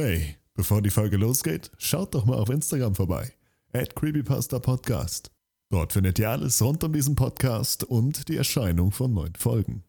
[0.00, 3.32] Hey, bevor die Folge losgeht, schaut doch mal auf Instagram vorbei.
[3.72, 5.32] At Creepypasta Podcast.
[5.70, 9.82] Dort findet ihr alles rund um diesen Podcast und die Erscheinung von neuen Folgen.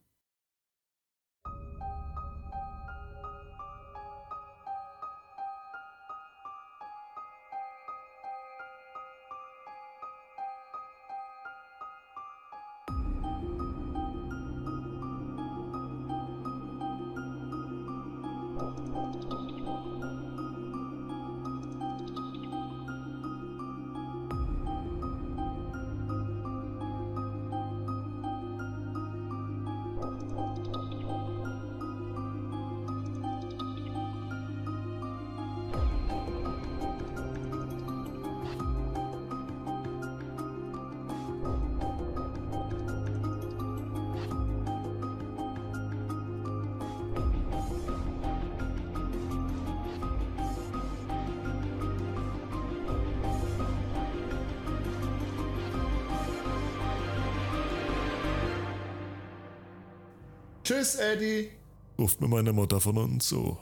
[60.70, 61.50] Tschüss, Eddie,
[61.98, 63.58] ruft mir meine Mutter von unten zu.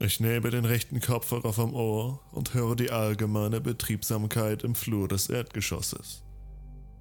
[0.00, 5.28] Ich nehme den rechten Kopfhörer vom Ohr und höre die allgemeine Betriebsamkeit im Flur des
[5.30, 6.24] Erdgeschosses.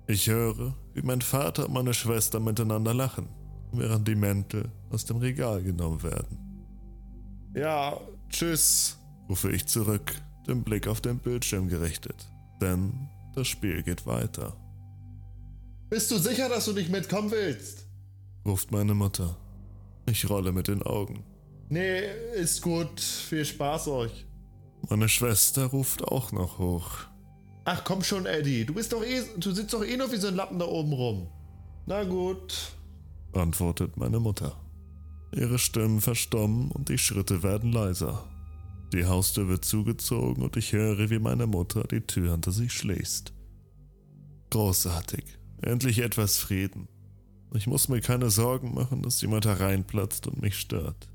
[0.05, 3.27] Ich höre, wie mein Vater und meine Schwester miteinander lachen,
[3.71, 6.37] während die Mäntel aus dem Regal genommen werden.
[7.55, 10.13] Ja, tschüss, rufe ich zurück,
[10.47, 12.29] den Blick auf den Bildschirm gerichtet,
[12.61, 14.55] denn das Spiel geht weiter.
[15.89, 17.86] Bist du sicher, dass du nicht mitkommen willst?
[18.47, 19.37] Ruft meine Mutter.
[20.09, 21.23] Ich rolle mit den Augen.
[21.69, 22.01] Nee,
[22.33, 22.99] ist gut.
[22.99, 24.25] Viel Spaß euch.
[24.89, 26.89] Meine Schwester ruft auch noch hoch.
[27.65, 28.65] Ach komm schon, Eddie.
[28.65, 30.93] Du bist doch eh, du sitzt doch eh nur wie so ein Lappen da oben
[30.93, 31.27] rum.
[31.85, 32.71] Na gut,
[33.33, 34.55] antwortet meine Mutter.
[35.33, 38.23] Ihre Stimmen verstommen und die Schritte werden leiser.
[38.93, 43.33] Die Haustür wird zugezogen und ich höre, wie meine Mutter die Tür hinter sich schließt.
[44.49, 45.25] Großartig.
[45.61, 46.87] Endlich etwas Frieden.
[47.53, 51.07] Ich muss mir keine Sorgen machen, dass jemand hereinplatzt und mich stört.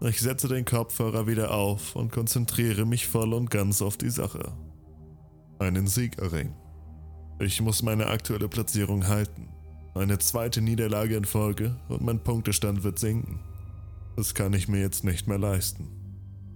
[0.00, 4.52] Ich setze den Kopfhörer wieder auf und konzentriere mich voll und ganz auf die Sache.
[5.58, 6.56] Einen Sieg erringen.
[7.38, 9.48] Ich muss meine aktuelle Platzierung halten.
[9.94, 13.40] Eine zweite Niederlage in Folge und mein Punktestand wird sinken.
[14.16, 15.88] Das kann ich mir jetzt nicht mehr leisten.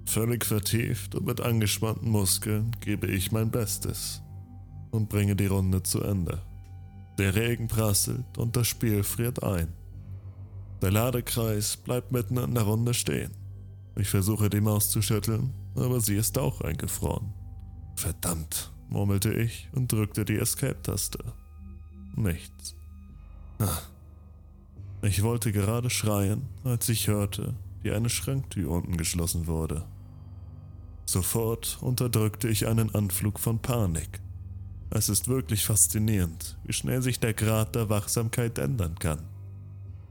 [0.07, 4.23] Völlig vertieft und mit angespannten Muskeln gebe ich mein Bestes
[4.91, 6.43] und bringe die Runde zu Ende.
[7.19, 9.73] Der Regen prasselt und das Spiel friert ein.
[10.81, 13.33] Der Ladekreis bleibt mitten in der Runde stehen.
[13.97, 17.35] Ich versuche die Maus zu schütteln, aber sie ist auch eingefroren.
[17.97, 21.19] Verdammt, murmelte ich und drückte die Escape-Taste.
[22.15, 22.77] Nichts.
[23.59, 23.79] Ah.
[25.03, 29.85] Ich wollte gerade schreien, als ich hörte, wie eine Schranktür unten geschlossen wurde.
[31.05, 34.21] Sofort unterdrückte ich einen Anflug von Panik.
[34.91, 39.21] Es ist wirklich faszinierend, wie schnell sich der Grad der Wachsamkeit ändern kann.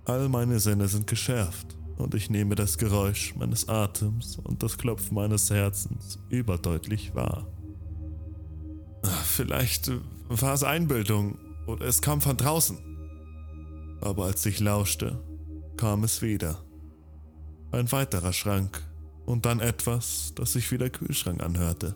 [0.05, 5.15] All meine Sinne sind geschärft und ich nehme das Geräusch meines Atems und das Klopfen
[5.15, 7.47] meines Herzens überdeutlich wahr.
[9.25, 9.91] Vielleicht
[10.29, 12.77] war es Einbildung oder es kam von draußen.
[14.01, 15.19] Aber als ich lauschte,
[15.75, 16.63] kam es wieder.
[17.71, 18.83] Ein weiterer Schrank
[19.25, 21.95] und dann etwas, das sich wie der Kühlschrank anhörte.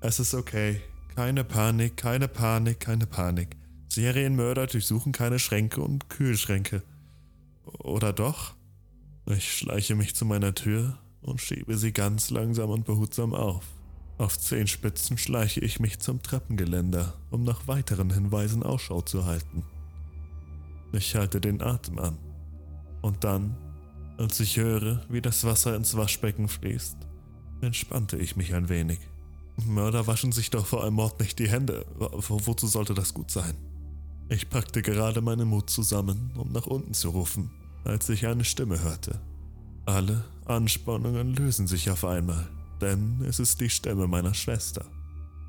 [0.00, 0.80] Es ist okay,
[1.14, 3.56] keine Panik, keine Panik, keine Panik.
[3.88, 6.82] Serienmörder durchsuchen keine Schränke und Kühlschränke.
[7.78, 8.54] Oder doch?
[9.26, 13.64] Ich schleiche mich zu meiner Tür und schiebe sie ganz langsam und behutsam auf.
[14.18, 19.64] Auf Zehenspitzen schleiche ich mich zum Treppengeländer, um nach weiteren Hinweisen Ausschau zu halten.
[20.92, 22.18] Ich halte den Atem an.
[23.00, 23.56] Und dann,
[24.18, 26.96] als ich höre, wie das Wasser ins Waschbecken fließt,
[27.60, 29.00] entspannte ich mich ein wenig.
[29.66, 31.86] Mörder waschen sich doch vor einem Mord nicht die Hände.
[31.96, 33.56] Wo, wozu sollte das gut sein?
[34.28, 37.50] Ich packte gerade meinen Mut zusammen, um nach unten zu rufen,
[37.84, 39.20] als ich eine Stimme hörte.
[39.84, 42.48] Alle Anspannungen lösen sich auf einmal,
[42.80, 44.84] denn es ist die Stimme meiner Schwester.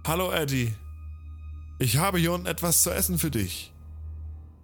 [0.05, 0.73] Hallo Eddie,
[1.79, 3.71] ich habe hier unten etwas zu essen für dich.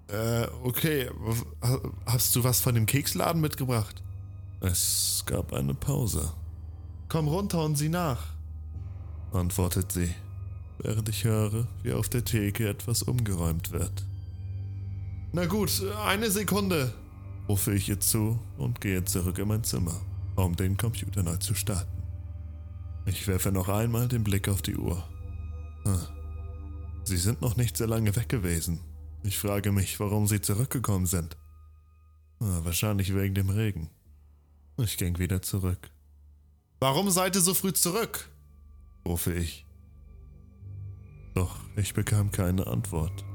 [0.07, 1.09] Äh, okay,
[2.05, 4.01] hast du was von dem Keksladen mitgebracht?
[4.59, 6.33] Es gab eine Pause.
[7.07, 8.38] Komm runter und sieh nach
[9.33, 10.13] antwortet sie,
[10.79, 14.05] während ich höre, wie auf der Theke etwas umgeräumt wird.
[15.31, 16.93] Na gut, eine Sekunde,
[17.47, 19.99] rufe ich ihr zu und gehe zurück in mein Zimmer,
[20.35, 22.01] um den Computer neu zu starten.
[23.05, 25.03] Ich werfe noch einmal den Blick auf die Uhr.
[25.83, 25.99] Hm.
[27.03, 28.79] Sie sind noch nicht sehr lange weg gewesen.
[29.23, 31.37] Ich frage mich, warum sie zurückgekommen sind.
[32.39, 33.89] Ah, wahrscheinlich wegen dem Regen.
[34.77, 35.91] Ich ging wieder zurück
[36.79, 38.29] Warum seid ihr so früh zurück?
[39.05, 39.65] Rufe ich.
[41.35, 43.25] Doch ich bekam keine Antwort.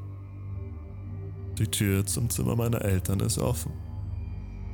[1.59, 3.73] Die Tür zum Zimmer meiner Eltern ist offen.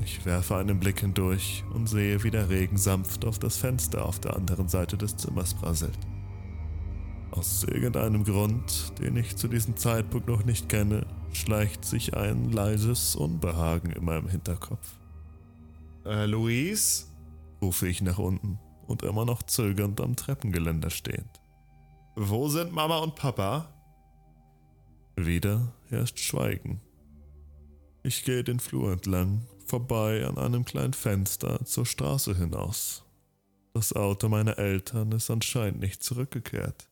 [0.03, 4.19] Ich werfe einen Blick hindurch und sehe, wie der Regen sanft auf das Fenster auf
[4.19, 5.99] der anderen Seite des Zimmers prasselt.
[7.33, 13.15] Aus irgendeinem Grund, den ich zu diesem Zeitpunkt noch nicht kenne, schleicht sich ein leises
[13.15, 14.99] Unbehagen in meinem Hinterkopf.
[16.05, 17.07] Äh, Luis?
[17.63, 18.59] rufe ich nach unten
[18.91, 21.41] und immer noch zögernd am Treppengeländer stehend.
[22.17, 23.73] Wo sind Mama und Papa?
[25.15, 26.81] Wieder herrscht Schweigen.
[28.03, 33.05] Ich gehe den Flur entlang, vorbei an einem kleinen Fenster zur Straße hinaus.
[33.75, 36.91] Das Auto meiner Eltern ist anscheinend nicht zurückgekehrt.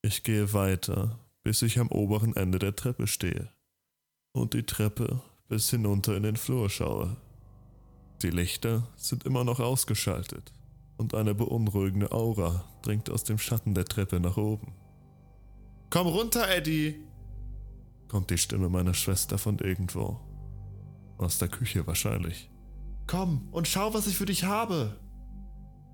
[0.00, 3.50] Ich gehe weiter, bis ich am oberen Ende der Treppe stehe
[4.32, 7.18] und die Treppe bis hinunter in den Flur schaue.
[8.22, 10.54] Die Lichter sind immer noch ausgeschaltet
[11.00, 14.74] und eine beunruhigende Aura dringt aus dem Schatten der Treppe nach oben.
[15.88, 16.94] Komm runter, Eddie!
[18.06, 20.20] kommt die Stimme meiner Schwester von irgendwo.
[21.16, 22.50] Aus der Küche wahrscheinlich.
[23.06, 24.94] Komm und schau, was ich für dich habe.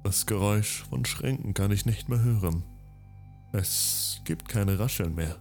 [0.03, 2.64] Das Geräusch von Schränken kann ich nicht mehr hören.
[3.52, 5.37] Es gibt keine Rascheln mehr.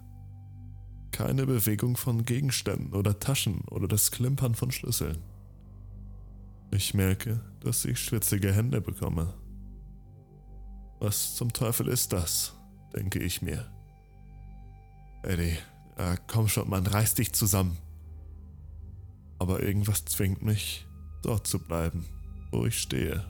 [1.12, 5.24] Keine Bewegung von Gegenständen oder Taschen oder das Klimpern von Schlüsseln.
[6.72, 9.34] Ich merke, dass ich schwitzige Hände bekomme.
[11.00, 12.54] Was zum Teufel ist das?
[12.96, 13.66] denke ich mir.
[15.24, 15.58] Eddie,
[15.98, 17.78] äh, komm schon, man reiß dich zusammen.
[19.38, 20.88] Aber irgendwas zwingt mich,
[21.22, 22.06] dort zu bleiben,
[22.52, 23.26] wo ich stehe.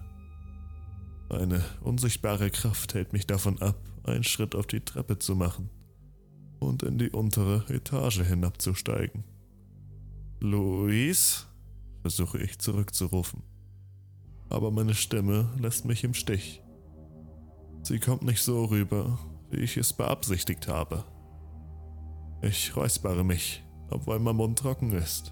[1.29, 5.69] Eine unsichtbare Kraft hält mich davon ab, einen Schritt auf die Treppe zu machen
[6.59, 9.23] und in die untere Etage hinabzusteigen.
[10.39, 11.47] Luis?
[12.01, 13.41] versuche ich zurückzurufen.
[14.50, 16.62] Aber meine Stimme lässt mich im Stich.
[17.85, 19.19] Sie kommt nicht so rüber,
[19.51, 21.03] wie ich es beabsichtigt habe.
[22.41, 25.31] Ich räuspere mich, obwohl mein Mund trocken ist.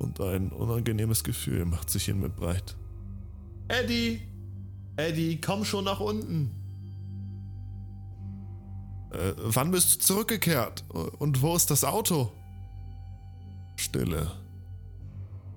[0.00, 2.76] Und ein unangenehmes Gefühl macht sich in mir breit.
[3.68, 4.20] Eddie!
[4.96, 6.50] Eddie, komm schon nach unten!
[9.12, 10.84] Äh, wann bist du zurückgekehrt?
[11.20, 12.32] Und wo ist das Auto?
[13.76, 14.32] Stille.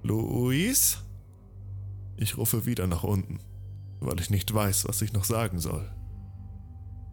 [0.03, 0.99] Luis?
[2.17, 3.39] Ich rufe wieder nach unten,
[3.99, 5.91] weil ich nicht weiß, was ich noch sagen soll.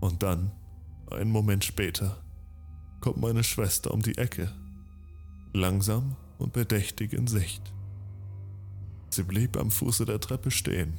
[0.00, 0.50] Und dann,
[1.10, 2.22] einen Moment später,
[3.00, 4.50] kommt meine Schwester um die Ecke,
[5.52, 7.72] langsam und bedächtig in Sicht.
[9.10, 10.94] Sie blieb am Fuße der Treppe stehen,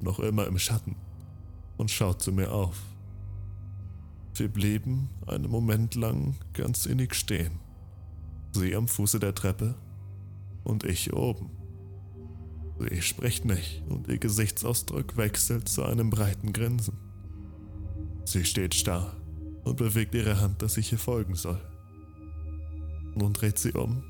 [0.00, 0.96] noch immer im Schatten,
[1.76, 2.80] und schaut zu mir auf.
[4.34, 7.58] Wir blieben einen Moment lang ganz innig stehen.
[8.52, 9.74] Sie am Fuße der Treppe
[10.64, 11.50] und ich oben.
[12.78, 17.07] Sie spricht nicht und ihr Gesichtsausdruck wechselt zu einem breiten Grinsen.
[18.30, 19.16] Sie steht starr
[19.64, 21.58] und bewegt ihre Hand, dass ich ihr folgen soll.
[23.14, 24.04] Nun dreht sie um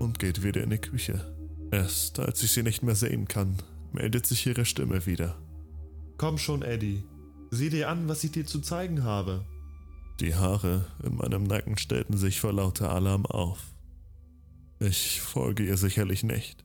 [0.00, 1.32] und geht wieder in die Küche.
[1.70, 3.58] Erst als ich sie nicht mehr sehen kann,
[3.92, 5.38] meldet sich ihre Stimme wieder.
[6.18, 7.04] Komm schon, Eddie.
[7.52, 9.44] Sieh dir an, was ich dir zu zeigen habe.
[10.18, 13.60] Die Haare in meinem Nacken stellten sich vor lauter Alarm auf.
[14.80, 16.64] Ich folge ihr sicherlich nicht.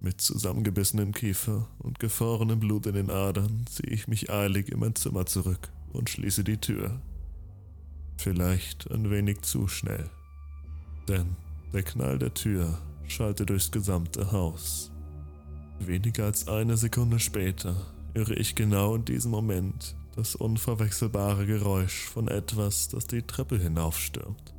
[0.00, 4.94] Mit zusammengebissenem Kiefer und gefrorenem Blut in den Adern ziehe ich mich eilig in mein
[4.94, 7.00] Zimmer zurück und schließe die Tür.
[8.16, 10.10] Vielleicht ein wenig zu schnell.
[11.08, 11.36] Denn
[11.72, 14.90] der Knall der Tür schallte durchs gesamte Haus.
[15.80, 17.76] Weniger als eine Sekunde später
[18.14, 24.54] höre ich genau in diesem Moment das unverwechselbare Geräusch von etwas, das die Treppe hinaufstürmt.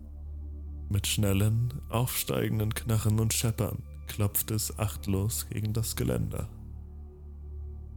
[0.87, 6.47] Mit schnellen, aufsteigenden Knarren und Scheppern klopft es achtlos gegen das Geländer.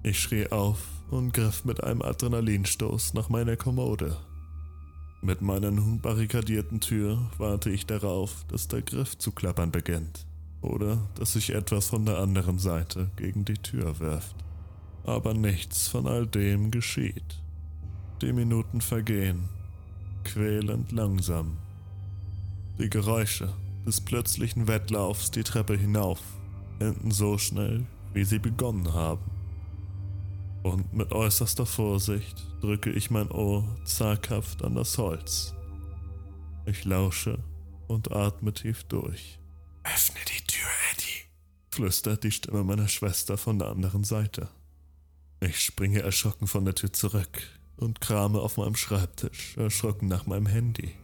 [0.02, 0.78] Ich schrie auf
[1.12, 4.16] und griff mit einem Adrenalinstoß nach meiner Kommode.
[5.20, 10.26] Mit meiner nun barrikadierten Tür warte ich darauf, dass der Griff zu klappern beginnt
[10.62, 14.36] oder dass sich etwas von der anderen Seite gegen die Tür wirft.
[15.04, 17.42] Aber nichts von all dem geschieht.
[18.22, 19.48] Die Minuten vergehen,
[20.24, 21.58] quälend langsam.
[22.78, 23.52] Die Geräusche
[23.86, 26.20] des plötzlichen Wettlaufs die Treppe hinauf
[26.78, 29.31] enden so schnell, wie sie begonnen haben.
[30.62, 35.54] Und mit äußerster Vorsicht drücke ich mein Ohr zaghaft an das Holz.
[36.66, 37.42] Ich lausche
[37.88, 39.40] und atme tief durch.
[39.82, 41.24] Öffne die Tür, Eddie,
[41.70, 44.48] flüstert die Stimme meiner Schwester von der anderen Seite.
[45.40, 47.42] Ich springe erschrocken von der Tür zurück
[47.76, 50.94] und krame auf meinem Schreibtisch, erschrocken nach meinem Handy.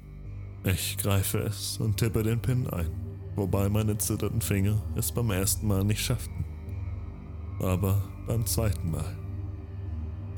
[0.62, 2.90] Ich greife es und tippe den PIN ein,
[3.34, 6.44] wobei meine zitternden Finger es beim ersten Mal nicht schafften.
[7.58, 9.27] Aber beim zweiten Mal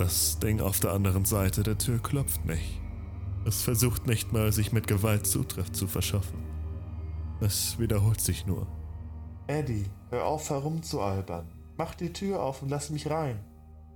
[0.00, 2.80] Das Ding auf der anderen Seite der Tür klopft nicht.
[3.44, 6.42] Es versucht nicht mal, sich mit Gewalt Zutritt zu verschaffen.
[7.42, 8.66] Es wiederholt sich nur.
[9.46, 11.52] Eddie, hör auf herumzualbern.
[11.76, 13.44] Mach die Tür auf und lass mich rein.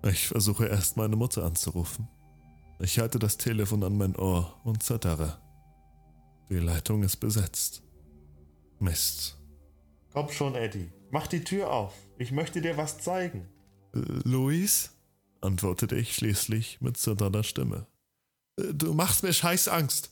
[0.03, 2.07] Ich versuche erst meine Mutter anzurufen.
[2.81, 5.39] Ich halte das Telefon an mein Ohr und zittere.
[6.51, 7.83] Die Leitung ist besetzt.
[8.79, 9.39] Mist.
[10.13, 10.93] Komm schon, Eddie.
[11.11, 11.95] Mach die Tür auf.
[12.19, 13.49] Ich möchte dir was zeigen.
[13.95, 14.94] Äh, Luis?
[15.45, 17.87] Antwortete ich schließlich mit zitternder Stimme.
[18.59, 20.11] Äh, du machst mir scheiß Angst.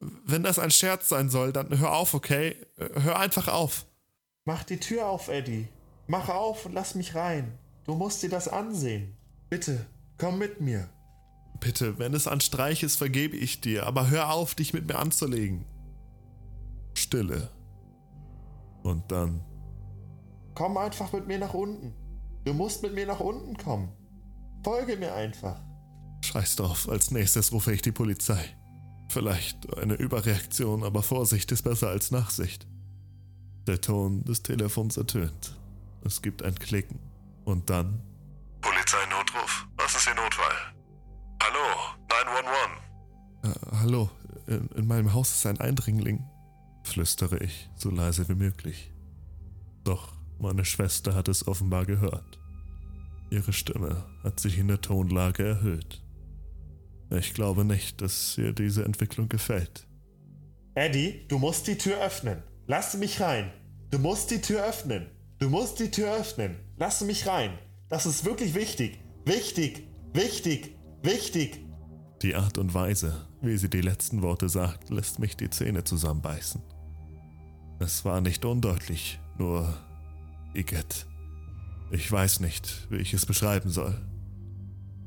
[0.00, 2.56] Wenn das ein Scherz sein soll, dann hör auf, okay?
[2.76, 3.86] Äh, hör einfach auf.
[4.44, 5.68] Mach die Tür auf, Eddie.
[6.06, 7.58] Mach auf und lass mich rein.
[7.84, 9.16] Du musst dir das ansehen.
[9.50, 10.88] Bitte, komm mit mir.
[11.60, 14.98] Bitte, wenn es ein Streich ist, vergebe ich dir, aber hör auf, dich mit mir
[14.98, 15.64] anzulegen.
[16.94, 17.50] Stille.
[18.82, 19.44] Und dann.
[20.54, 21.94] Komm einfach mit mir nach unten.
[22.44, 23.92] Du musst mit mir nach unten kommen.
[24.62, 25.60] Folge mir einfach.
[26.24, 28.44] Scheiß drauf, als nächstes rufe ich die Polizei.
[29.08, 32.66] Vielleicht eine Überreaktion, aber Vorsicht ist besser als Nachsicht.
[33.66, 35.56] Der Ton des Telefons ertönt.
[36.04, 36.98] Es gibt ein Klicken.
[37.44, 38.00] Und dann.
[38.60, 39.66] Polizeinotruf.
[39.76, 40.54] Was ist Ihr Notfall?
[41.42, 42.88] Hallo, 911.
[43.44, 44.10] Äh, hallo,
[44.46, 46.24] in, in meinem Haus ist ein Eindringling,
[46.82, 48.92] flüstere ich, so leise wie möglich.
[49.84, 52.38] Doch meine Schwester hat es offenbar gehört.
[53.30, 56.02] Ihre Stimme hat sich in der Tonlage erhöht.
[57.10, 59.86] Ich glaube nicht, dass ihr diese Entwicklung gefällt.
[60.74, 62.42] Eddie, du musst die Tür öffnen.
[62.66, 63.50] Lass mich rein.
[63.90, 65.06] Du musst die Tür öffnen.
[65.38, 66.56] Du musst die Tür öffnen.
[66.76, 67.58] Lass mich rein.
[67.88, 68.98] Das ist wirklich wichtig.
[69.24, 69.88] Wichtig.
[70.12, 70.76] Wichtig.
[71.02, 71.60] Wichtig.
[72.22, 76.60] Die Art und Weise, wie sie die letzten Worte sagt, lässt mich die Zähne zusammenbeißen.
[77.78, 79.72] Es war nicht undeutlich, nur
[80.54, 81.06] Igitt.
[81.90, 83.98] Ich weiß nicht, wie ich es beschreiben soll.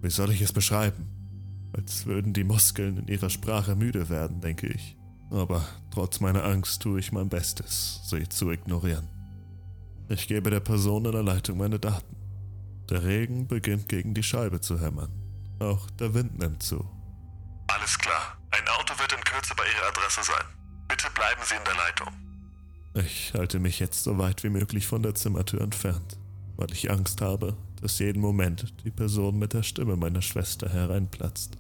[0.01, 1.07] Wie soll ich es beschreiben?
[1.73, 4.97] Als würden die Muskeln in ihrer Sprache müde werden, denke ich.
[5.29, 9.07] Aber trotz meiner Angst tue ich mein Bestes, sie zu ignorieren.
[10.09, 12.17] Ich gebe der Person in der Leitung meine Daten.
[12.89, 15.11] Der Regen beginnt gegen die Scheibe zu hämmern.
[15.59, 16.83] Auch der Wind nimmt zu.
[17.67, 18.38] Alles klar.
[18.51, 20.45] Ein Auto wird in Kürze bei Ihrer Adresse sein.
[20.89, 22.13] Bitte bleiben Sie in der Leitung.
[22.93, 26.17] Ich halte mich jetzt so weit wie möglich von der Zimmertür entfernt,
[26.62, 31.58] weil ich Angst habe, dass jeden Moment die Person mit der Stimme meiner Schwester hereinplatzt.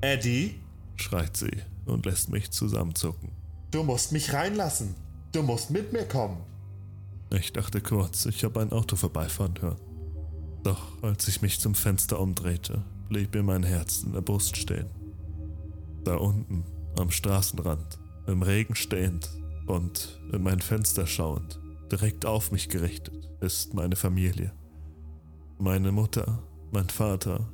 [0.00, 0.54] Eddie?
[0.96, 1.52] schreit sie
[1.84, 3.30] und lässt mich zusammenzucken.
[3.70, 4.94] Du musst mich reinlassen.
[5.32, 6.38] Du musst mit mir kommen.
[7.30, 9.80] Ich dachte kurz, ich habe ein Auto vorbeifahren hören.
[10.62, 14.88] Doch als ich mich zum Fenster umdrehte, blieb mir mein Herz in der Brust stehen.
[16.04, 16.64] Da unten,
[16.96, 17.98] am Straßenrand,
[18.28, 19.28] im Regen stehend
[19.66, 21.60] und in mein Fenster schauend,
[21.92, 24.52] direkt auf mich gerichtet, ist meine Familie.
[25.58, 27.46] Meine Mutter, mein Vater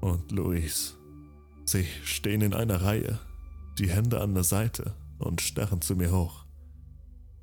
[0.00, 0.96] und Luis.
[1.64, 3.18] Sie stehen in einer Reihe,
[3.78, 6.44] die Hände an der Seite und starren zu mir hoch.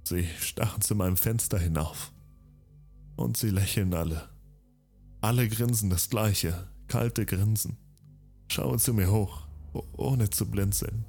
[0.04, 2.12] Sie starren zu meinem Fenster hinauf.
[3.16, 4.30] Und sie lächeln alle.
[5.20, 7.78] Alle grinsen das gleiche, kalte Grinsen.
[8.48, 9.48] Schauen zu mir hoch,
[9.94, 11.04] ohne zu blinzeln.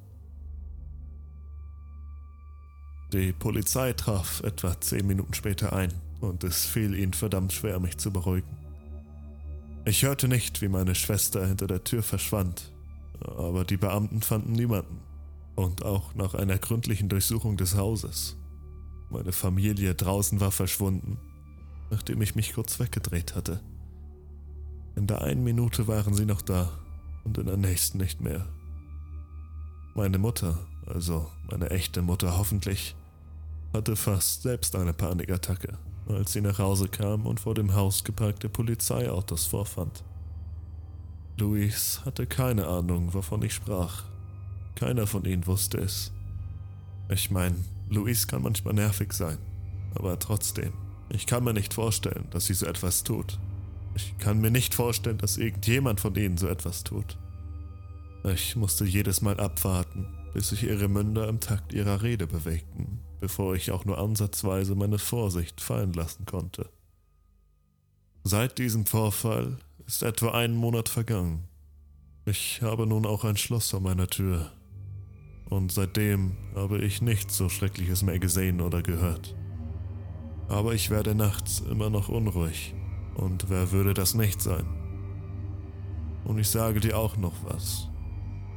[3.12, 7.98] Die Polizei traf etwa zehn Minuten später ein und es fiel ihnen verdammt schwer, mich
[7.98, 8.56] zu beruhigen.
[9.84, 12.72] Ich hörte nicht, wie meine Schwester hinter der Tür verschwand,
[13.20, 15.00] aber die Beamten fanden niemanden
[15.54, 18.36] und auch nach einer gründlichen Durchsuchung des Hauses.
[19.10, 21.18] Meine Familie draußen war verschwunden,
[21.90, 23.60] nachdem ich mich kurz weggedreht hatte.
[24.94, 26.70] In der einen Minute waren sie noch da
[27.24, 28.46] und in der nächsten nicht mehr.
[29.94, 32.94] Meine Mutter, also meine echte Mutter hoffentlich,
[33.72, 38.48] hatte fast selbst eine Panikattacke als sie nach Hause kam und vor dem Haus geparkte
[38.48, 40.04] Polizeiautos vorfand.
[41.36, 44.04] Luis hatte keine Ahnung, wovon ich sprach.
[44.74, 46.12] Keiner von ihnen wusste es.
[47.10, 47.56] Ich meine,
[47.88, 49.38] Luis kann manchmal nervig sein,
[49.94, 50.72] aber trotzdem,
[51.10, 53.38] ich kann mir nicht vorstellen, dass sie so etwas tut.
[53.94, 57.18] Ich kann mir nicht vorstellen, dass irgendjemand von ihnen so etwas tut.
[58.24, 63.54] Ich musste jedes Mal abwarten, bis sich ihre Münder im Takt ihrer Rede bewegten bevor
[63.54, 66.68] ich auch nur ansatzweise meine Vorsicht fallen lassen konnte.
[68.24, 71.44] Seit diesem Vorfall ist etwa ein Monat vergangen.
[72.26, 74.52] Ich habe nun auch ein Schloss vor meiner Tür.
[75.48, 79.34] Und seitdem habe ich nichts so Schreckliches mehr gesehen oder gehört.
[80.48, 82.74] Aber ich werde nachts immer noch unruhig.
[83.14, 84.66] Und wer würde das nicht sein?
[86.24, 87.88] Und ich sage dir auch noch was.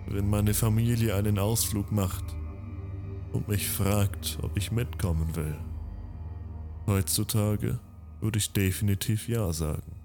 [0.08, 2.26] Wenn meine Familie einen Ausflug macht,
[3.34, 5.58] und mich fragt, ob ich mitkommen will.
[6.88, 7.80] Heutzutage
[8.20, 10.01] würde ich definitiv Ja sagen.